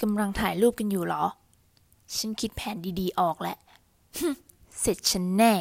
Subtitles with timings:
[0.00, 1.24] กำลังถ่ายรูปกันอยู่หรอ
[2.16, 3.58] ฉันคิดแผนดีๆออกแล้ว
[4.80, 5.54] เสร็จฉันแน่